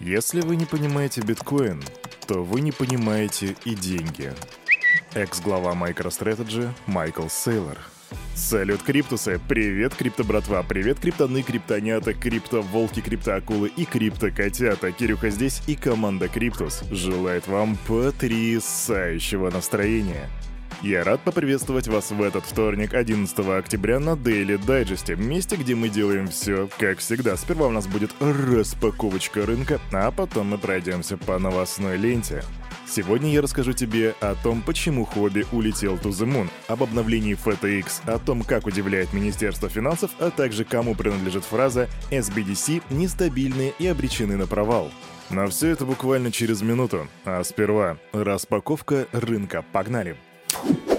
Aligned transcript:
Если 0.00 0.40
вы 0.40 0.56
не 0.56 0.64
понимаете 0.64 1.20
биткоин, 1.20 1.82
то 2.26 2.42
вы 2.42 2.60
не 2.60 2.72
понимаете 2.72 3.56
и 3.64 3.74
деньги. 3.74 4.32
Экс-глава 5.14 5.74
MicroStrategy 5.74 6.68
Майкл 6.86 7.28
Сейлор. 7.28 7.78
Салют, 8.34 8.82
Криптусы! 8.82 9.40
Привет, 9.48 9.94
крипто-братва! 9.94 10.64
Привет, 10.64 10.98
криптоны, 10.98 11.42
криптонята, 11.42 12.14
крипто-волки, 12.14 13.00
крипто-акулы 13.00 13.68
и 13.68 13.84
крипто-котята! 13.84 14.90
Кирюха 14.92 15.30
здесь 15.30 15.62
и 15.68 15.76
команда 15.76 16.28
Криптус 16.28 16.82
желает 16.90 17.46
вам 17.46 17.76
потрясающего 17.86 19.50
настроения. 19.50 20.28
Я 20.84 21.02
рад 21.02 21.22
поприветствовать 21.22 21.88
вас 21.88 22.10
в 22.10 22.20
этот 22.20 22.44
вторник, 22.44 22.92
11 22.92 23.38
октября, 23.38 24.00
на 24.00 24.10
Daily 24.10 24.62
Digest, 24.62 25.16
месте, 25.16 25.56
где 25.56 25.74
мы 25.74 25.88
делаем 25.88 26.28
все, 26.28 26.68
как 26.78 26.98
всегда. 26.98 27.38
Сперва 27.38 27.68
у 27.68 27.70
нас 27.70 27.86
будет 27.86 28.10
распаковочка 28.20 29.46
рынка, 29.46 29.80
а 29.92 30.10
потом 30.10 30.48
мы 30.48 30.58
пройдемся 30.58 31.16
по 31.16 31.38
новостной 31.38 31.96
ленте. 31.96 32.44
Сегодня 32.86 33.32
я 33.32 33.40
расскажу 33.40 33.72
тебе 33.72 34.14
о 34.20 34.34
том, 34.34 34.60
почему 34.60 35.06
хобби 35.06 35.46
улетел 35.52 35.94
to 35.94 36.10
the 36.10 36.30
moon, 36.30 36.50
об 36.68 36.82
обновлении 36.82 37.34
FTX, 37.34 38.02
о 38.04 38.18
том, 38.18 38.42
как 38.42 38.66
удивляет 38.66 39.14
Министерство 39.14 39.70
финансов, 39.70 40.10
а 40.18 40.30
также 40.30 40.66
кому 40.66 40.94
принадлежит 40.94 41.44
фраза 41.44 41.88
«SBDC 42.10 42.82
нестабильные 42.90 43.72
и 43.78 43.86
обречены 43.86 44.36
на 44.36 44.46
провал». 44.46 44.90
Но 45.30 45.48
все 45.48 45.68
это 45.68 45.86
буквально 45.86 46.30
через 46.30 46.60
минуту. 46.60 47.08
А 47.24 47.42
сперва 47.42 47.96
распаковка 48.12 49.06
рынка. 49.12 49.64
Погнали! 49.72 50.18
Thank 50.64 50.88
you. 50.88 50.93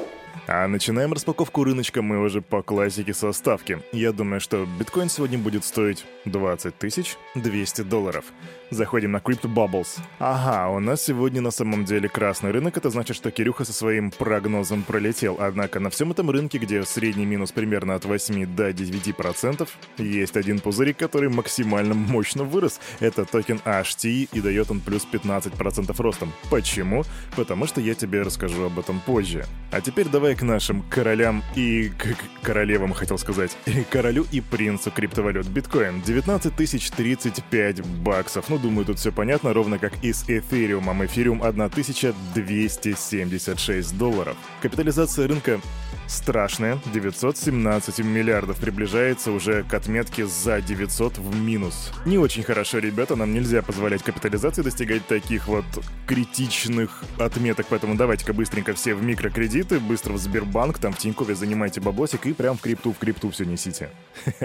А 0.48 0.67
начинаем 0.67 1.12
распаковку 1.12 1.63
рыночка 1.63 2.04
мы 2.04 2.20
уже 2.20 2.40
по 2.40 2.62
классике 2.62 3.16
со 3.16 3.31
ставки. 3.31 3.80
Я 3.91 4.12
думаю, 4.12 4.40
что 4.40 4.68
биткоин 4.77 5.09
сегодня 5.09 5.40
будет 5.40 5.66
стоить 5.66 6.05
20 6.26 6.77
тысяч 6.77 7.16
200 7.34 7.81
долларов. 7.81 8.26
Заходим 8.70 9.12
на 9.12 9.18
Crypto 9.18 9.52
Bubbles. 9.52 9.99
Ага, 10.20 10.70
у 10.70 10.80
нас 10.80 11.02
сегодня 11.02 11.41
на 11.41 11.52
самом 11.52 11.85
деле 11.85 12.09
красный 12.09 12.52
рынок, 12.52 12.77
это 12.77 12.91
значит, 12.91 13.15
что 13.15 13.32
Кирюха 13.32 13.65
со 13.65 13.74
своим 13.74 14.12
прогнозом 14.12 14.84
пролетел. 14.84 15.37
Однако 15.40 15.79
на 15.79 15.90
всем 15.90 16.12
этом 16.12 16.29
рынке, 16.29 16.59
где 16.59 16.84
средний 16.84 17.26
минус 17.26 17.52
примерно 17.52 17.96
от 17.96 18.05
8 18.05 18.55
до 18.55 18.70
9%, 18.70 19.68
есть 19.98 20.37
один 20.37 20.59
пузырик, 20.59 20.98
который 20.98 21.30
максимально 21.30 21.96
мощно 21.96 22.43
вырос. 22.43 22.80
Это 22.99 23.26
токен 23.26 23.59
HT 23.65 24.30
и 24.32 24.41
дает 24.41 24.70
он 24.70 24.80
плюс 24.80 25.07
15% 25.12 25.96
ростом. 26.02 26.34
Почему? 26.52 27.04
Потому 27.35 27.65
что 27.65 27.82
я 27.82 27.96
тебе 27.96 28.21
расскажу 28.21 28.65
об 28.65 28.77
этом 28.77 28.99
позже. 28.99 29.46
А 29.71 29.82
теперь 29.82 30.07
давай 30.07 30.34
к 30.35 30.43
нашим 30.43 30.83
королям 30.83 31.43
и 31.55 31.89
к 31.89 32.15
королевам, 32.43 32.93
хотел 32.93 33.17
сказать. 33.17 33.57
Королю 33.89 34.25
и 34.31 34.39
принцу 34.41 34.91
криптовалют. 34.91 35.47
Биткоин 35.47 36.01
19 36.01 36.55
тысяч 36.55 36.91
35 36.91 37.85
баксов. 37.85 38.49
Ну, 38.49 38.57
думаю, 38.57 38.85
тут 38.85 38.99
все 38.99 39.11
понятно, 39.11 39.53
ровно 39.53 39.79
как 39.79 39.93
и 40.03 40.13
с 40.13 40.23
эфириумом. 40.27 41.05
Эфириум 41.05 41.43
1276 41.43 43.97
долларов. 43.97 44.37
Капитализация 44.61 45.27
рынка 45.27 45.59
страшная. 46.07 46.79
917 46.93 47.99
миллиардов 47.99 48.57
приближается 48.57 49.31
уже 49.31 49.63
к 49.63 49.73
отметке 49.73 50.25
за 50.25 50.62
900 50.62 51.17
в 51.17 51.39
минус. 51.39 51.91
Не 52.05 52.17
очень 52.17 52.43
хорошо, 52.43 52.79
ребята, 52.79 53.15
нам 53.15 53.34
нельзя 53.34 53.62
позволять 53.62 54.03
капитализации 54.03 54.62
достигать 54.62 55.05
таких 55.07 55.47
вот 55.47 55.65
критичных 56.07 57.03
отметок, 57.17 57.67
поэтому 57.70 57.95
давайте-ка 57.95 58.34
быстренько 58.34 58.73
все 58.73 58.95
в 58.95 59.03
микрокредиты, 59.03 59.79
быстро 59.79 60.13
в 60.13 60.17
Сбербанк, 60.17 60.79
там 60.79 60.93
в 60.93 60.97
Тинькове 60.97 61.35
занимайте 61.35 61.81
баблосик 61.81 62.25
и 62.25 62.34
прям 62.34 62.57
в 62.57 62.62
крипту, 62.62 62.93
в 62.93 62.97
крипту 62.97 63.29
все 63.31 63.45
несите. 63.45 63.90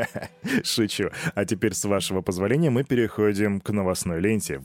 Шучу. 0.65 1.11
А 1.35 1.45
теперь, 1.45 1.75
с 1.75 1.85
вашего 1.85 2.21
позволения, 2.21 2.71
мы 2.71 2.85
переходим 2.85 3.61
к 3.61 3.71
новостной 3.71 4.21
ленте. 4.21 4.63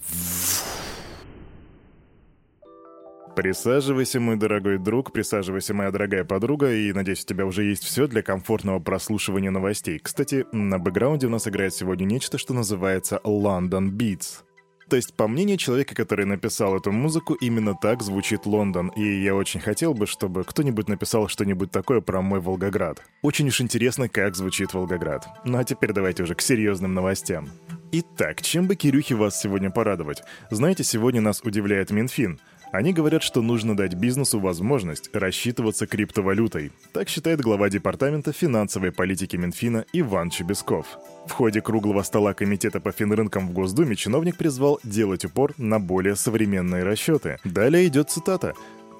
Присаживайся, 3.35 4.21
мой 4.21 4.37
дорогой 4.37 4.77
друг, 4.77 5.11
присаживайся, 5.11 5.73
моя 5.73 5.91
дорогая 5.91 6.23
подруга, 6.23 6.71
и, 6.71 6.93
надеюсь, 6.93 7.23
у 7.23 7.27
тебя 7.27 7.45
уже 7.45 7.65
есть 7.65 7.83
все 7.83 8.07
для 8.07 8.21
комфортного 8.21 8.79
прослушивания 8.79 9.51
новостей. 9.51 9.99
Кстати, 9.99 10.45
на 10.53 10.79
бэкграунде 10.79 11.27
у 11.27 11.29
нас 11.29 11.45
играет 11.45 11.73
сегодня 11.73 12.05
нечто, 12.05 12.37
что 12.37 12.53
называется 12.53 13.19
London 13.25 13.91
Beats. 13.91 14.43
То 14.89 14.95
есть, 14.95 15.15
по 15.17 15.27
мнению 15.27 15.57
человека, 15.57 15.95
который 15.95 16.25
написал 16.25 16.77
эту 16.77 16.93
музыку, 16.93 17.33
именно 17.33 17.73
так 17.73 18.03
звучит 18.03 18.45
Лондон, 18.45 18.87
и 18.95 19.03
я 19.03 19.35
очень 19.35 19.59
хотел 19.59 19.93
бы, 19.93 20.07
чтобы 20.07 20.45
кто-нибудь 20.45 20.87
написал 20.87 21.27
что-нибудь 21.27 21.71
такое 21.71 21.99
про 21.99 22.21
мой 22.21 22.39
Волгоград. 22.39 23.01
Очень 23.21 23.49
уж 23.49 23.59
интересно, 23.59 24.07
как 24.07 24.35
звучит 24.35 24.73
Волгоград. 24.73 25.27
Ну 25.43 25.57
а 25.57 25.65
теперь 25.65 25.91
давайте 25.91 26.23
уже 26.23 26.35
к 26.35 26.41
серьезным 26.41 26.93
новостям. 26.93 27.49
Итак, 27.91 28.41
чем 28.41 28.67
бы 28.67 28.75
Кирюхе 28.75 29.15
вас 29.15 29.39
сегодня 29.39 29.71
порадовать? 29.71 30.23
Знаете, 30.51 30.83
сегодня 30.83 31.19
нас 31.19 31.41
удивляет 31.41 31.91
Минфин— 31.91 32.39
они 32.71 32.93
говорят, 32.93 33.23
что 33.23 33.41
нужно 33.41 33.75
дать 33.75 33.93
бизнесу 33.93 34.39
возможность 34.39 35.09
рассчитываться 35.13 35.87
криптовалютой. 35.87 36.71
Так 36.93 37.09
считает 37.09 37.41
глава 37.41 37.69
департамента 37.69 38.33
финансовой 38.33 38.91
политики 38.91 39.35
Минфина 39.35 39.85
Иван 39.93 40.29
Чебесков. 40.29 40.85
В 41.27 41.31
ходе 41.31 41.61
круглого 41.61 42.03
стола 42.03 42.33
Комитета 42.33 42.79
по 42.79 42.91
финрынкам 42.91 43.47
в 43.47 43.53
Госдуме 43.53 43.95
чиновник 43.95 44.37
призвал 44.37 44.79
делать 44.83 45.25
упор 45.25 45.53
на 45.57 45.79
более 45.79 46.15
современные 46.15 46.83
расчеты. 46.83 47.39
Далее 47.43 47.87
идет 47.87 48.09
цитата. 48.09 48.53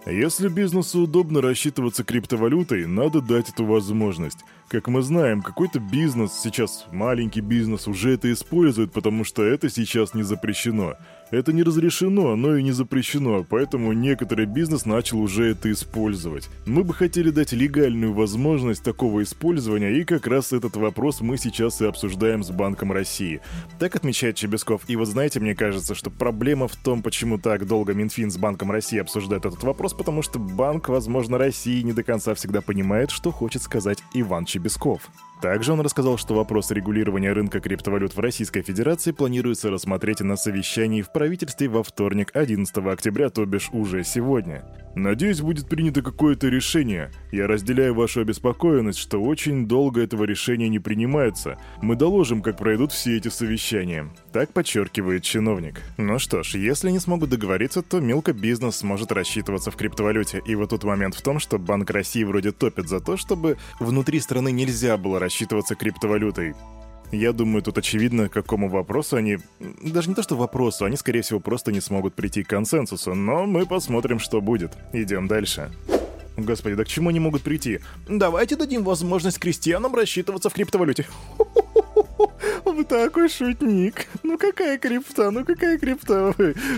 Если 0.06 0.50
бизнесу 0.50 1.02
удобно 1.02 1.42
рассчитываться 1.42 2.03
криптовалютой, 2.03 2.86
надо 2.86 3.22
дать 3.22 3.50
эту 3.50 3.66
возможность. 3.66 4.40
Как 4.68 4.88
мы 4.88 5.03
знаем, 5.03 5.44
какой-то 5.44 5.80
бизнес, 5.80 6.31
сейчас 6.34 6.86
маленький 6.92 7.42
бизнес, 7.42 7.88
уже 7.88 8.14
это 8.14 8.34
использует, 8.34 8.92
потому 8.92 9.24
что 9.24 9.44
это 9.44 9.70
сейчас 9.70 10.16
не 10.16 10.24
запрещено. 10.24 10.96
Это 11.30 11.53
не 11.53 11.64
разрешено, 11.64 12.36
но 12.36 12.56
и 12.56 12.64
не 12.64 12.72
запрещено, 12.72 13.44
поэтому 13.48 13.94
некоторый 13.94 14.46
бизнес 14.46 14.86
начал 14.86 15.20
уже 15.20 15.52
это 15.52 15.72
использовать. 15.72 16.50
Мы 16.66 16.84
бы 16.84 16.94
хотели 16.94 17.30
дать 17.30 17.52
легальную 17.52 18.14
возможность 18.14 18.84
такого 18.84 19.22
использования, 19.24 20.00
и 20.00 20.03
как 20.03 20.28
раз 20.28 20.53
этот 20.53 20.76
вопрос 20.78 21.22
мы 21.22 21.38
сейчас 21.38 21.82
и 21.82 21.86
обсуждаем 21.86 22.44
с 22.44 22.52
Банком 22.52 22.92
России. 22.92 23.42
Так 23.80 23.96
отмечает 23.96 24.36
Чебесков. 24.36 24.84
И 24.88 24.96
вот 24.96 25.08
знаете, 25.08 25.40
мне 25.40 25.56
кажется, 25.56 25.94
что 25.94 26.09
проблема 26.09 26.68
в 26.68 26.76
том, 26.76 27.02
почему 27.02 27.38
так 27.38 27.68
долго 27.68 27.94
Минфин 27.94 28.32
с 28.32 28.38
Банком 28.38 28.72
России 28.72 29.00
обсуждает 29.00 29.46
этот 29.46 29.64
вопрос, 29.64 29.94
потому 29.94 30.22
что 30.22 30.40
Банк, 30.40 30.90
возможно, 30.90 31.38
России 31.38 31.82
не 31.82 31.94
до 31.94 32.03
конца 32.03 32.34
всегда 32.34 32.62
понимает, 32.62 33.12
что 33.12 33.32
хочет 33.32 33.62
сказать 33.62 34.00
Иван 34.14 34.46
Чебесков. 34.46 34.55
Щебесков. 34.56 35.10
Также 35.41 35.73
он 35.73 35.81
рассказал, 35.81 36.18
что 36.18 36.34
вопрос 36.34 36.72
регулирования 36.72 37.31
рынка 37.31 37.59
криптовалют 37.59 38.16
в 38.16 38.19
Российской 38.19 38.62
Федерации 38.62 39.12
планируется 39.12 39.69
рассмотреть 39.69 40.22
на 40.22 40.38
совещании 40.38 41.01
в 41.01 41.12
правительстве 41.12 41.68
во 41.68 41.84
вторник, 41.84 42.31
11 42.34 42.75
октября, 42.78 43.29
то 43.29 43.46
бишь 43.46 43.69
уже 43.72 44.03
сегодня. 44.03 44.63
Надеюсь, 44.96 45.41
будет 45.41 45.68
принято 45.68 46.01
какое-то 46.01 46.47
решение. 46.47 47.12
Я 47.31 47.47
разделяю 47.47 47.94
вашу 47.94 48.22
обеспокоенность, 48.22 48.97
что 48.97 49.22
очень 49.22 49.68
долго 49.68 50.01
этого 50.01 50.23
решения 50.23 50.69
не 50.69 50.79
принимается. 50.79 51.59
Мы 51.81 51.97
доложим, 51.97 52.41
как 52.41 52.57
пройдут 52.57 52.94
все 52.94 53.17
эти 53.17 53.28
совещания. 53.28 54.09
Так 54.31 54.53
подчеркивает 54.53 55.23
чиновник. 55.23 55.81
Ну 55.97 56.17
что 56.17 56.44
ж, 56.44 56.56
если 56.56 56.91
не 56.91 57.00
смогут 57.00 57.29
договориться, 57.29 57.81
то 57.81 58.00
мелко 58.00 58.31
бизнес 58.31 58.78
сможет 58.78 59.12
рассчитываться 59.12 59.69
в 59.69 59.75
криптовалюте. 59.75 60.41
И 60.46 60.56
вот 60.56 60.69
тут 60.69 60.85
момент 60.85 61.13
в 61.13 61.22
том, 61.22 61.40
что 61.40 61.59
Банк 61.59 61.90
России 61.90 62.23
вроде 62.23 62.53
топит 62.53 62.88
за 62.88 63.02
то, 63.02 63.17
чтобы 63.17 63.57
внутри 63.81 64.22
страны 64.22 64.53
нельзя 64.53 64.96
было 64.96 65.19
рассчитываться 65.19 65.34
криптовалютой. 65.78 66.56
Я 67.12 67.34
думаю, 67.34 67.62
тут 67.62 67.78
очевидно, 67.78 68.29
к 68.29 68.34
какому 68.34 68.69
вопросу 68.69 69.16
они... 69.16 69.38
Даже 69.59 70.09
не 70.09 70.16
то, 70.16 70.23
что 70.23 70.35
вопросу, 70.35 70.85
они, 70.85 70.97
скорее 70.97 71.22
всего, 71.22 71.40
просто 71.40 71.72
не 71.72 71.81
смогут 71.81 72.16
прийти 72.16 72.44
к 72.44 72.50
консенсусу, 72.50 73.13
но 73.13 73.46
мы 73.46 73.66
посмотрим, 73.66 74.19
что 74.19 74.41
будет. 74.41 74.73
Идем 74.91 75.28
дальше. 75.28 75.72
Господи, 76.38 76.75
да 76.75 76.84
к 76.84 76.88
чему 76.88 77.09
они 77.09 77.19
могут 77.19 77.44
прийти? 77.44 77.79
Давайте 78.09 78.56
дадим 78.56 78.84
возможность 78.84 79.40
крестьянам 79.40 79.96
рассчитываться 79.96 80.50
в 80.50 80.53
криптовалюте. 80.53 81.06
Вы 82.66 82.84
такой 82.84 83.29
шутник. 83.29 84.07
Ну 84.23 84.38
какая 84.38 84.78
крипта, 84.78 85.31
ну 85.31 85.46
какая 85.46 85.78
крипта? 85.78 86.35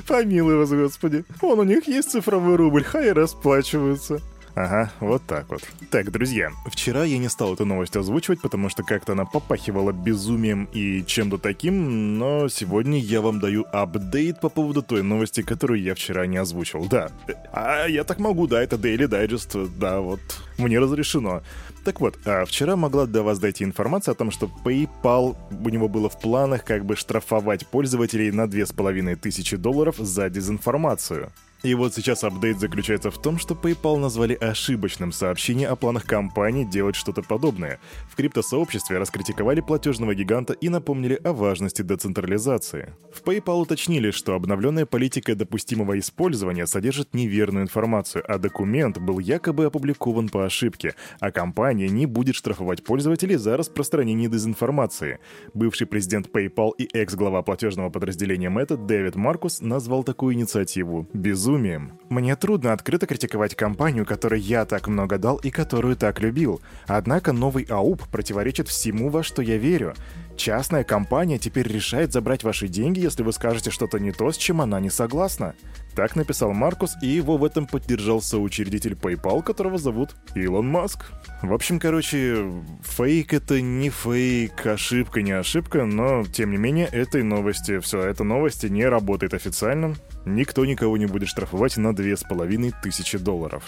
Помилуй 0.07 0.57
вас, 0.57 0.69
господи. 0.69 1.25
Вон 1.41 1.59
у 1.59 1.63
них 1.63 1.87
есть 1.87 2.11
цифровой 2.11 2.55
рубль, 2.55 2.83
хай 2.83 3.11
расплачиваются. 3.13 4.21
Ага, 4.57 4.91
вот 5.01 5.21
так 5.27 5.47
вот. 5.49 5.61
Так, 5.91 6.11
друзья, 6.11 6.49
вчера 6.65 7.03
я 7.03 7.19
не 7.19 7.29
стал 7.29 7.53
эту 7.53 7.63
новость 7.63 7.95
озвучивать, 7.95 8.41
потому 8.41 8.69
что 8.69 8.81
как-то 8.81 9.11
она 9.11 9.23
попахивала 9.23 9.91
безумием 9.91 10.67
и 10.73 11.05
чем-то 11.05 11.37
таким, 11.37 12.17
но 12.17 12.49
сегодня 12.49 12.97
я 12.97 13.21
вам 13.21 13.39
даю 13.39 13.67
апдейт 13.71 14.41
по 14.41 14.49
поводу 14.49 14.81
той 14.81 15.03
новости, 15.03 15.43
которую 15.43 15.83
я 15.83 15.93
вчера 15.93 16.25
не 16.25 16.37
озвучил. 16.37 16.87
Да, 16.89 17.11
а 17.53 17.85
я 17.85 18.03
так 18.03 18.17
могу, 18.17 18.47
да, 18.47 18.63
это 18.63 18.77
Daily 18.77 19.07
Digest, 19.07 19.69
да, 19.77 19.99
вот, 19.99 20.21
мне 20.57 20.79
разрешено. 20.79 21.43
Так 21.85 22.01
вот, 22.01 22.17
а 22.25 22.43
вчера 22.45 22.75
могла 22.75 23.05
до 23.05 23.21
вас 23.21 23.37
дойти 23.37 23.63
информация 23.63 24.13
о 24.13 24.15
том, 24.15 24.31
что 24.31 24.49
PayPal 24.65 25.37
у 25.51 25.69
него 25.69 25.87
было 25.87 26.09
в 26.09 26.19
планах 26.19 26.63
как 26.63 26.83
бы 26.83 26.95
штрафовать 26.95 27.67
пользователей 27.67 28.31
на 28.31 28.47
2500 28.47 29.61
долларов 29.61 29.97
за 29.97 30.31
дезинформацию. 30.31 31.31
И 31.63 31.73
вот 31.73 31.95
сейчас 31.95 32.23
апдейт 32.23 32.59
заключается 32.59 33.09
в 33.09 33.19
том, 33.19 33.39
что 33.39 33.55
PayPal 33.55 33.97
назвали 33.97 34.35
ошибочным 34.35 35.11
сообщение 35.11 35.67
о 35.67 35.75
планах 35.75 36.05
компании 36.05 36.63
делать 36.63 36.95
что-то 36.95 37.23
подобное. 37.23 37.79
В 38.11 38.15
криптосообществе 38.15 38.99
раскритиковали 38.99 39.61
платежного 39.61 40.13
гиганта 40.13 40.53
и 40.53 40.69
напомнили 40.69 41.19
о 41.23 41.33
важности 41.33 41.81
децентрализации. 41.81 42.93
В 43.11 43.23
PayPal 43.23 43.61
уточнили, 43.61 44.11
что 44.11 44.35
обновленная 44.35 44.85
политика 44.85 45.33
допустимого 45.35 45.97
использования 45.97 46.67
содержит 46.67 47.15
неверную 47.15 47.63
информацию, 47.63 48.23
а 48.27 48.37
документ 48.37 48.99
был 48.99 49.17
якобы 49.17 49.65
опубликован 49.65 50.29
по 50.29 50.45
ошибке, 50.45 50.93
а 51.19 51.31
компания 51.31 51.89
не 51.89 52.05
будет 52.05 52.35
штрафовать 52.35 52.83
пользователей 52.83 53.35
за 53.35 53.57
распространение 53.57 54.29
дезинформации. 54.29 55.19
Бывший 55.55 55.87
президент 55.87 56.29
PayPal 56.29 56.73
и 56.77 56.87
экс-глава 56.95 57.41
платежного 57.41 57.89
подразделения 57.89 58.49
Meta 58.49 58.77
Дэвид 58.77 59.15
Маркус 59.15 59.59
назвал 59.61 60.03
такую 60.03 60.35
инициативу 60.35 61.09
«безумием» 61.13 61.46
безумием. 61.47 61.97
Мне 62.09 62.35
трудно 62.35 62.73
открыто 62.73 63.05
критиковать 63.05 63.55
компанию, 63.55 64.05
которой 64.05 64.39
я 64.39 64.65
так 64.65 64.87
много 64.87 65.17
дал 65.17 65.37
и 65.37 65.49
которую 65.49 65.95
так 65.95 66.19
любил. 66.19 66.61
Однако 66.87 67.31
новый 67.31 67.65
АУП 67.69 68.03
противоречит 68.09 68.67
всему, 68.67 69.09
во 69.09 69.23
что 69.23 69.41
я 69.41 69.57
верю. 69.57 69.93
Частная 70.37 70.83
компания 70.83 71.39
теперь 71.39 71.67
решает 71.67 72.13
забрать 72.13 72.43
ваши 72.43 72.67
деньги, 72.67 72.99
если 72.99 73.23
вы 73.23 73.33
скажете 73.33 73.71
что-то 73.71 73.99
не 73.99 74.11
то, 74.11 74.31
с 74.31 74.37
чем 74.37 74.61
она 74.61 74.79
не 74.79 74.91
согласна. 74.91 75.55
Так 75.95 76.15
написал 76.15 76.53
Маркус, 76.53 76.95
и 77.01 77.07
его 77.07 77.37
в 77.37 77.43
этом 77.43 77.65
поддержал 77.65 78.21
соучредитель 78.21 78.93
PayPal, 78.93 79.41
которого 79.41 79.79
зовут 79.79 80.15
Илон 80.35 80.67
Маск. 80.67 81.11
В 81.41 81.51
общем, 81.51 81.79
короче, 81.79 82.51
фейк 82.83 83.33
это 83.33 83.61
не 83.61 83.89
фейк, 83.89 84.63
ошибка 84.67 85.23
не 85.23 85.31
ошибка, 85.31 85.85
но, 85.85 86.23
тем 86.23 86.51
не 86.51 86.57
менее, 86.57 86.85
этой 86.85 87.23
новости, 87.23 87.79
все, 87.79 88.01
эта 88.01 88.23
новость 88.23 88.63
не 88.63 88.85
работает 88.85 89.33
официально. 89.33 89.95
Никто 90.25 90.65
никого 90.65 90.97
не 90.97 91.07
будет 91.07 91.29
штрафовать 91.29 91.77
на 91.77 91.95
две 91.95 92.15
с 92.15 92.21
половиной 92.21 92.73
тысячи 92.83 93.17
долларов. 93.17 93.63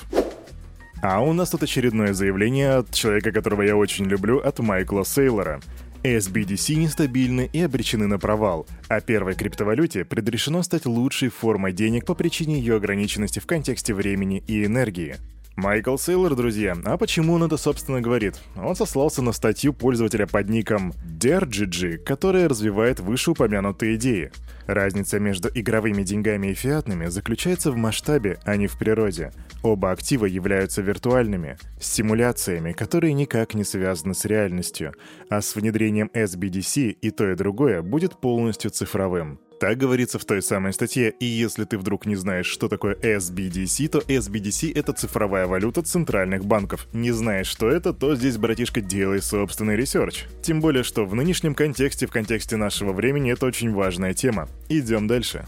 А 1.01 1.21
у 1.21 1.33
нас 1.33 1.49
тут 1.49 1.63
очередное 1.63 2.13
заявление 2.13 2.75
от 2.75 2.93
человека, 2.93 3.31
которого 3.31 3.63
я 3.63 3.75
очень 3.75 4.05
люблю, 4.05 4.37
от 4.37 4.59
Майкла 4.59 5.03
Сейлора. 5.03 5.61
SBDC 6.03 6.75
нестабильны 6.75 7.49
и 7.51 7.61
обречены 7.61 8.07
на 8.07 8.17
провал, 8.17 8.65
а 8.87 9.01
первой 9.01 9.35
криптовалюте 9.35 10.05
предрешено 10.05 10.63
стать 10.63 10.85
лучшей 10.85 11.29
формой 11.29 11.73
денег 11.73 12.05
по 12.05 12.15
причине 12.15 12.59
ее 12.59 12.75
ограниченности 12.75 13.39
в 13.39 13.45
контексте 13.45 13.93
времени 13.93 14.43
и 14.47 14.65
энергии. 14.65 15.17
Майкл 15.59 15.97
Сейлор, 15.97 16.35
друзья. 16.35 16.73
А 16.85 16.97
почему 16.97 17.33
он 17.33 17.43
это, 17.43 17.57
собственно, 17.57 17.99
говорит? 17.99 18.39
Он 18.55 18.77
сослался 18.77 19.21
на 19.21 19.33
статью 19.33 19.73
пользователя 19.73 20.25
под 20.25 20.47
ником 20.47 20.93
Dergigi, 21.19 21.97
которая 21.97 22.47
развивает 22.47 23.01
вышеупомянутые 23.01 23.97
идеи. 23.97 24.31
Разница 24.67 25.19
между 25.19 25.49
игровыми 25.53 26.03
деньгами 26.03 26.47
и 26.47 26.53
фиатными 26.53 27.07
заключается 27.07 27.71
в 27.71 27.75
масштабе, 27.75 28.39
а 28.45 28.55
не 28.55 28.67
в 28.67 28.79
природе. 28.79 29.33
Оба 29.61 29.91
актива 29.91 30.25
являются 30.25 30.81
виртуальными, 30.81 31.57
симуляциями, 31.81 32.71
которые 32.71 33.11
никак 33.11 33.53
не 33.53 33.65
связаны 33.65 34.13
с 34.13 34.23
реальностью, 34.23 34.93
а 35.29 35.41
с 35.41 35.55
внедрением 35.55 36.09
CBDC 36.13 36.91
и 36.91 37.11
то 37.11 37.29
и 37.29 37.35
другое 37.35 37.81
будет 37.81 38.21
полностью 38.21 38.71
цифровым. 38.71 39.41
Так 39.59 39.77
говорится 39.77 40.17
в 40.17 40.23
той 40.23 40.41
самой 40.41 40.71
статье, 40.71 41.09
и 41.11 41.25
если 41.25 41.65
ты 41.65 41.77
вдруг 41.77 42.05
не 42.05 42.15
знаешь, 42.15 42.45
что 42.45 42.69
такое 42.69 42.95
CBDC, 42.95 43.89
то 43.89 43.99
CBDC— 43.99 44.71
это 44.75 44.93
цифровая 44.93 45.47
валюта 45.47 45.81
центральных 45.81 46.45
банков. 46.45 46.87
Не 46.93 47.11
знаешь, 47.11 47.47
что 47.47 47.67
это, 47.67 47.91
то 47.91 48.15
здесь, 48.15 48.37
братишка, 48.37 48.79
делай 48.79 49.21
собственный 49.21 49.75
research. 49.75 50.27
Тем 50.41 50.61
более, 50.61 50.83
что 50.83 51.05
в 51.05 51.13
нынешнем 51.13 51.55
контексте, 51.55 52.07
в 52.07 52.11
контексте 52.11 52.55
нашего 52.55 52.93
времени, 52.93 53.33
это 53.33 53.45
очень 53.45 53.73
важная 53.73 54.13
тема. 54.13 54.47
Идем 54.69 55.07
дальше. 55.07 55.45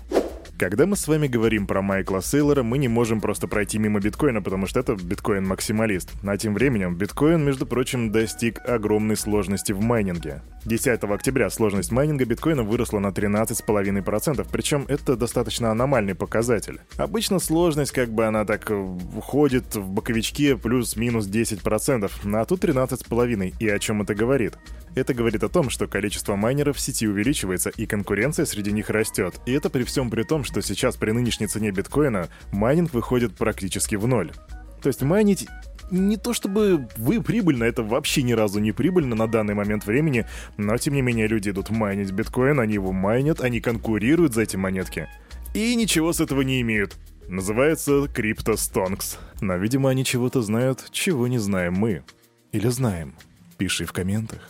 Когда 0.61 0.85
мы 0.85 0.95
с 0.95 1.07
вами 1.07 1.25
говорим 1.25 1.65
про 1.65 1.81
Майкла 1.81 2.21
Сейлора, 2.21 2.61
мы 2.61 2.77
не 2.77 2.87
можем 2.87 3.19
просто 3.19 3.47
пройти 3.47 3.79
мимо 3.79 3.99
биткоина, 3.99 4.43
потому 4.43 4.67
что 4.67 4.79
это 4.79 4.93
биткоин-максималист. 4.93 6.11
А 6.23 6.37
тем 6.37 6.53
временем 6.53 6.95
биткоин, 6.95 7.43
между 7.43 7.65
прочим, 7.65 8.11
достиг 8.11 8.59
огромной 8.69 9.17
сложности 9.17 9.71
в 9.71 9.81
майнинге. 9.81 10.43
10 10.65 11.03
октября 11.05 11.49
сложность 11.49 11.91
майнинга 11.91 12.25
биткоина 12.25 12.61
выросла 12.61 12.99
на 12.99 13.07
13,5%, 13.07 14.47
причем 14.51 14.85
это 14.87 15.15
достаточно 15.15 15.71
аномальный 15.71 16.13
показатель. 16.13 16.79
Обычно 16.97 17.39
сложность, 17.39 17.91
как 17.91 18.13
бы 18.13 18.27
она 18.27 18.45
так 18.45 18.69
уходит 18.69 19.75
в 19.75 19.89
боковичке 19.89 20.55
плюс-минус 20.55 21.27
10%, 21.27 22.11
а 22.35 22.45
тут 22.45 22.63
13,5%. 22.63 23.55
И 23.59 23.67
о 23.67 23.79
чем 23.79 24.03
это 24.03 24.13
говорит? 24.13 24.59
Это 24.93 25.13
говорит 25.13 25.41
о 25.43 25.49
том, 25.49 25.69
что 25.69 25.87
количество 25.87 26.35
майнеров 26.35 26.75
в 26.75 26.79
сети 26.79 27.07
увеличивается 27.07 27.69
и 27.69 27.85
конкуренция 27.85 28.45
среди 28.45 28.71
них 28.71 28.89
растет. 28.89 29.39
И 29.45 29.53
это 29.53 29.69
при 29.69 29.83
всем 29.83 30.09
при 30.09 30.23
том, 30.23 30.43
что 30.51 30.61
сейчас 30.61 30.97
при 30.97 31.11
нынешней 31.11 31.47
цене 31.47 31.71
биткоина 31.71 32.27
майнинг 32.51 32.93
выходит 32.93 33.33
практически 33.35 33.95
в 33.95 34.05
ноль. 34.05 34.33
То 34.81 34.87
есть 34.87 35.01
майнить 35.01 35.47
не 35.91 36.17
то 36.17 36.33
чтобы 36.33 36.89
вы 36.97 37.21
прибыльно, 37.21 37.63
это 37.63 37.83
вообще 37.83 38.21
ни 38.21 38.33
разу 38.33 38.59
не 38.59 38.73
прибыльно 38.73 39.15
на 39.15 39.27
данный 39.27 39.53
момент 39.53 39.85
времени, 39.85 40.25
но 40.57 40.77
тем 40.77 40.93
не 40.93 41.01
менее 41.01 41.27
люди 41.27 41.49
идут 41.49 41.69
майнить 41.69 42.11
биткоин, 42.11 42.59
они 42.59 42.73
его 42.73 42.91
майнят, 42.91 43.39
они 43.39 43.61
конкурируют 43.61 44.33
за 44.33 44.41
эти 44.41 44.57
монетки. 44.57 45.07
И 45.53 45.73
ничего 45.75 46.11
с 46.11 46.19
этого 46.19 46.41
не 46.41 46.59
имеют. 46.61 46.97
Называется 47.29 47.91
CryptoStonks. 48.05 49.17
Но, 49.39 49.55
видимо, 49.55 49.89
они 49.89 50.03
чего-то 50.03 50.41
знают, 50.41 50.85
чего 50.91 51.27
не 51.27 51.37
знаем 51.37 51.75
мы. 51.75 52.03
Или 52.51 52.67
знаем. 52.67 53.15
Пиши 53.57 53.85
в 53.85 53.93
комментах. 53.93 54.49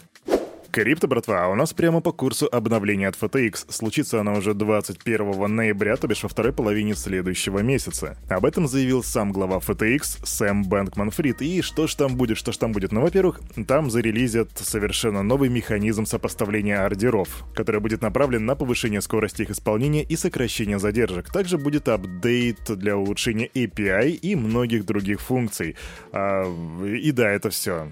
Крипто, 0.71 1.07
братва, 1.07 1.44
а 1.44 1.47
у 1.50 1.56
нас 1.56 1.73
прямо 1.73 2.00
по 2.00 2.13
курсу 2.13 2.47
обновления 2.50 3.09
от 3.09 3.15
FTX. 3.15 3.69
Случится 3.69 4.21
оно 4.21 4.38
уже 4.38 4.53
21 4.53 5.53
ноября, 5.53 5.97
то 5.97 6.07
бишь 6.07 6.23
во 6.23 6.29
второй 6.29 6.53
половине 6.53 6.95
следующего 6.95 7.59
месяца. 7.59 8.18
Об 8.29 8.45
этом 8.45 8.69
заявил 8.69 9.03
сам 9.03 9.33
глава 9.33 9.57
FTX 9.57 10.25
Сэм 10.25 10.63
Бэнкман 10.63 11.12
Фрид. 11.12 11.41
И 11.41 11.62
что 11.62 11.88
ж 11.88 11.95
там 11.95 12.15
будет, 12.15 12.38
что 12.38 12.53
ж 12.53 12.57
там 12.57 12.71
будет? 12.71 12.94
Ну, 12.94 13.01
во-первых, 13.01 13.41
там 13.68 13.91
зарелизят 13.91 14.57
совершенно 14.59 15.23
новый 15.23 15.50
механизм 15.50 16.06
сопоставления 16.06 16.85
ордеров, 16.85 17.44
который 17.53 17.81
будет 17.81 18.01
направлен 18.01 18.45
на 18.45 18.56
повышение 18.56 19.01
скорости 19.01 19.41
их 19.41 19.50
исполнения 19.50 20.03
и 20.03 20.15
сокращение 20.15 20.79
задержек. 20.79 21.33
Также 21.33 21.57
будет 21.57 21.89
апдейт 21.89 22.62
для 22.77 22.95
улучшения 22.95 23.47
API 23.47 24.12
и 24.12 24.35
многих 24.38 24.85
других 24.85 25.19
функций. 25.19 25.75
А, 26.13 26.45
и 26.85 27.12
да, 27.12 27.29
это 27.29 27.50
все. 27.50 27.91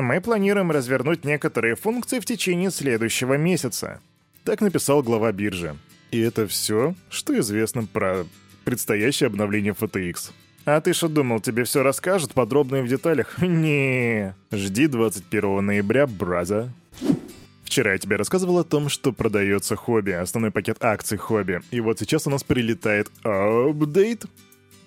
Мы 0.00 0.20
планируем 0.20 0.70
развернуть 0.70 1.24
некоторые 1.24 1.74
функции 1.74 2.20
в 2.20 2.24
течение 2.24 2.70
следующего 2.70 3.34
месяца. 3.34 4.00
Так 4.44 4.60
написал 4.60 5.02
глава 5.02 5.32
биржи. 5.32 5.76
И 6.12 6.20
это 6.20 6.46
все, 6.46 6.94
что 7.10 7.36
известно 7.40 7.84
про 7.84 8.24
предстоящее 8.64 9.26
обновление 9.26 9.72
FTX. 9.72 10.30
А 10.66 10.80
ты 10.80 10.92
что 10.92 11.08
думал, 11.08 11.40
тебе 11.40 11.64
все 11.64 11.82
расскажут 11.82 12.32
подробно 12.32 12.76
и 12.76 12.82
в 12.82 12.88
деталях? 12.88 13.38
Не, 13.42 14.36
жди 14.52 14.86
21 14.86 15.66
ноября, 15.66 16.06
браза. 16.06 16.72
Вчера 17.64 17.92
я 17.92 17.98
тебе 17.98 18.14
рассказывал 18.14 18.58
о 18.58 18.64
том, 18.64 18.88
что 18.88 19.12
продается 19.12 19.74
хобби, 19.74 20.12
основной 20.12 20.52
пакет 20.52 20.76
акций 20.80 21.18
хобби. 21.18 21.60
И 21.72 21.80
вот 21.80 21.98
сейчас 21.98 22.24
у 22.28 22.30
нас 22.30 22.44
прилетает 22.44 23.10
апдейт. 23.24 24.26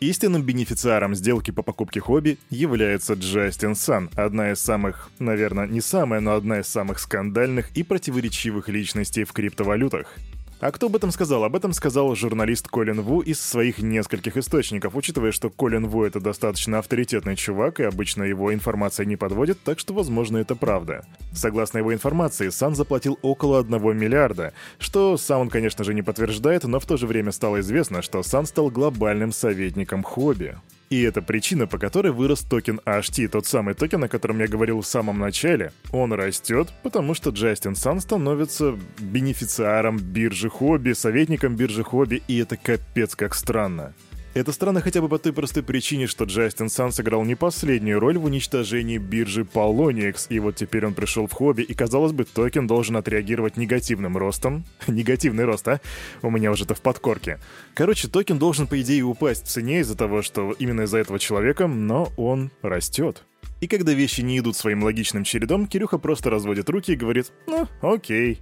Истинным 0.01 0.41
бенефициаром 0.41 1.13
сделки 1.13 1.51
по 1.51 1.61
покупке 1.61 1.99
хобби 1.99 2.39
является 2.49 3.13
Джастин 3.13 3.75
Сан, 3.75 4.09
одна 4.15 4.51
из 4.51 4.59
самых, 4.59 5.11
наверное, 5.19 5.67
не 5.67 5.79
самая, 5.79 6.19
но 6.21 6.33
одна 6.33 6.61
из 6.61 6.67
самых 6.67 6.97
скандальных 6.97 7.69
и 7.77 7.83
противоречивых 7.83 8.67
личностей 8.67 9.25
в 9.25 9.31
криптовалютах. 9.31 10.15
А 10.61 10.71
кто 10.71 10.85
об 10.85 10.95
этом 10.95 11.09
сказал? 11.09 11.43
Об 11.43 11.55
этом 11.55 11.73
сказал 11.73 12.13
журналист 12.13 12.67
Колин 12.67 13.01
Ву 13.01 13.21
из 13.21 13.41
своих 13.41 13.79
нескольких 13.79 14.37
источников, 14.37 14.95
учитывая, 14.95 15.31
что 15.31 15.49
Колин 15.49 15.87
Ву 15.87 16.03
это 16.03 16.19
достаточно 16.19 16.77
авторитетный 16.77 17.35
чувак, 17.35 17.79
и 17.79 17.83
обычно 17.83 18.21
его 18.21 18.53
информация 18.53 19.07
не 19.07 19.15
подводит, 19.15 19.59
так 19.63 19.79
что, 19.79 19.95
возможно, 19.95 20.37
это 20.37 20.55
правда. 20.55 21.03
Согласно 21.33 21.79
его 21.79 21.91
информации, 21.91 22.49
Сан 22.49 22.75
заплатил 22.75 23.17
около 23.23 23.57
1 23.57 23.97
миллиарда, 23.97 24.53
что 24.77 25.17
сам 25.17 25.41
он, 25.41 25.49
конечно 25.49 25.83
же, 25.83 25.95
не 25.95 26.03
подтверждает, 26.03 26.63
но 26.65 26.79
в 26.79 26.85
то 26.85 26.95
же 26.95 27.07
время 27.07 27.31
стало 27.31 27.61
известно, 27.61 28.03
что 28.03 28.21
Сан 28.21 28.45
стал 28.45 28.69
глобальным 28.69 29.31
советником 29.31 30.03
Huobi. 30.03 30.57
И 30.91 31.03
это 31.03 31.21
причина, 31.21 31.67
по 31.67 31.77
которой 31.77 32.11
вырос 32.11 32.41
токен 32.41 32.81
HT, 32.85 33.29
тот 33.29 33.45
самый 33.45 33.75
токен, 33.75 34.03
о 34.03 34.09
котором 34.09 34.39
я 34.39 34.47
говорил 34.47 34.81
в 34.81 34.85
самом 34.85 35.19
начале. 35.19 35.71
Он 35.93 36.11
растет, 36.11 36.67
потому 36.83 37.13
что 37.13 37.29
Джастин 37.29 37.77
Сан 37.77 38.01
становится 38.01 38.77
бенефициаром 38.99 39.97
биржи 39.97 40.49
Huobi, 40.49 40.91
советником 40.91 41.55
биржи 41.55 41.85
Huobi, 41.85 42.21
и 42.27 42.39
это 42.39 42.57
капец 42.57 43.15
как 43.15 43.35
странно. 43.35 43.93
Это 44.33 44.53
странно 44.53 44.79
хотя 44.79 45.01
бы 45.01 45.09
по 45.09 45.19
той 45.19 45.33
простой 45.33 45.61
причине, 45.61 46.07
что 46.07 46.23
Джастин 46.23 46.69
Сан 46.69 46.93
сыграл 46.93 47.25
не 47.25 47.35
последнюю 47.35 47.99
роль 47.99 48.17
в 48.17 48.23
уничтожении 48.23 48.97
биржи 48.97 49.41
Poloniex, 49.41 50.27
и 50.29 50.39
вот 50.39 50.55
теперь 50.55 50.85
он 50.85 50.93
пришел 50.93 51.27
в 51.27 51.33
Huobi, 51.33 51.63
и 51.63 51.73
казалось 51.73 52.13
бы, 52.13 52.23
токен 52.23 52.65
должен 52.65 52.95
отреагировать 52.95 53.57
негативным 53.57 54.17
ростом. 54.17 54.63
Негативный 54.87 55.43
рост, 55.43 55.67
а? 55.67 55.81
У 56.21 56.29
меня 56.29 56.51
уже 56.51 56.63
это 56.63 56.75
в 56.75 56.81
подкорке. 56.81 57.39
Короче, 57.73 58.07
токен 58.07 58.39
должен, 58.39 58.67
по 58.67 58.79
идее, 58.81 59.03
упасть 59.03 59.45
в 59.45 59.49
цене 59.49 59.81
из-за 59.81 59.97
того, 59.97 60.21
что 60.21 60.53
именно 60.53 60.81
из-за 60.81 60.99
этого 60.99 61.19
человека, 61.19 61.67
но 61.67 62.09
он 62.15 62.51
растет. 62.61 63.23
И 63.59 63.67
когда 63.67 63.91
вещи 63.91 64.21
не 64.21 64.39
идут 64.39 64.55
своим 64.55 64.81
логичным 64.83 65.25
чередом, 65.25 65.67
Кирюха 65.67 65.97
просто 65.97 66.29
разводит 66.29 66.69
руки 66.69 66.93
и 66.93 66.95
говорит 66.95 67.33
«Ну, 67.47 67.67
окей». 67.81 68.39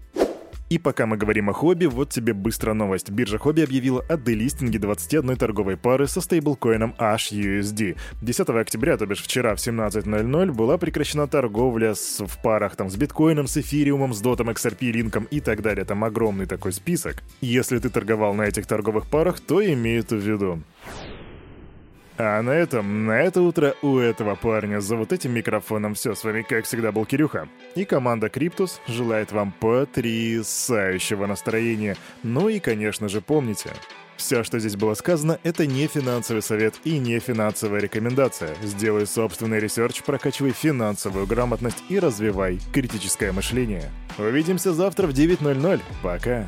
И 0.69 0.77
пока 0.77 1.07
мы 1.07 1.17
говорим 1.17 1.49
о 1.49 1.53
хобби, 1.53 1.87
вот 1.87 2.11
тебе 2.11 2.33
быстро 2.33 2.73
новость. 2.73 3.09
Биржа 3.09 3.39
хобби 3.39 3.61
объявила 3.61 4.05
о 4.07 4.17
делистинге 4.17 4.77
21 4.77 5.35
торговой 5.35 5.77
пары 5.77 6.07
со 6.07 6.21
стейблкоином 6.21 6.93
HUSD. 6.99 7.97
10 8.21 8.49
октября, 8.49 8.95
то 8.97 9.07
бишь 9.07 9.23
вчера 9.23 9.55
в 9.55 9.57
17.00, 9.57 10.51
была 10.51 10.77
прекращена 10.77 11.27
торговля 11.27 11.95
с, 11.95 12.23
в 12.23 12.39
парах 12.43 12.75
там 12.75 12.91
с 12.91 12.95
биткоином, 12.97 13.47
с 13.47 13.57
эфириумом, 13.57 14.13
с 14.13 14.21
дотом, 14.21 14.51
XRP, 14.51 14.91
линком 14.91 15.23
и 15.31 15.39
так 15.39 15.63
далее. 15.63 15.85
Там 15.85 16.03
огромный 16.03 16.45
такой 16.45 16.71
список. 16.71 17.23
Если 17.41 17.79
ты 17.79 17.89
торговал 17.89 18.35
на 18.35 18.43
этих 18.43 18.67
торговых 18.67 19.07
парах, 19.07 19.39
то 19.39 19.65
имей 19.65 19.99
это 19.99 20.17
в 20.17 20.19
виду. 20.19 20.61
А 22.21 22.41
на 22.41 22.49
этом, 22.49 23.05
на 23.05 23.21
это 23.21 23.41
утро 23.41 23.75
у 23.81 23.97
этого 23.97 24.35
парня 24.35 24.81
за 24.81 24.97
вот 24.97 25.13
этим 25.13 25.31
микрофоном 25.31 25.93
все. 25.93 26.15
С 26.15 26.25
вами, 26.25 26.41
как 26.41 26.65
всегда, 26.65 26.91
был 26.91 27.05
Кирюха. 27.05 27.47
И 27.75 27.85
команда 27.85 28.27
Криптус 28.27 28.81
желает 28.87 29.31
вам 29.31 29.53
потрясающего 29.57 31.27
настроения. 31.27 31.95
Ну 32.21 32.49
и, 32.49 32.59
конечно 32.59 33.07
же, 33.07 33.21
помните, 33.21 33.69
все, 34.17 34.43
что 34.43 34.59
здесь 34.59 34.75
было 34.75 34.95
сказано, 34.95 35.39
это 35.43 35.65
не 35.65 35.87
финансовый 35.87 36.41
совет 36.41 36.75
и 36.83 36.99
не 36.99 37.19
финансовая 37.19 37.79
рекомендация. 37.79 38.53
Сделай 38.63 39.07
собственный 39.07 39.61
research, 39.61 40.03
прокачивай 40.03 40.51
финансовую 40.51 41.25
грамотность 41.25 41.81
и 41.87 41.99
развивай 41.99 42.59
критическое 42.73 43.31
мышление. 43.31 43.89
Увидимся 44.17 44.73
завтра 44.73 45.07
в 45.07 45.11
9.00. 45.11 45.79
Пока. 46.03 46.45